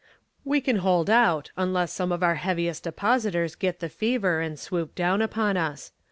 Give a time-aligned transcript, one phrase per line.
[0.43, 4.95] "We can hold out unless some of our heaviest depositors get the fever and swoop
[4.95, 5.91] down upon us.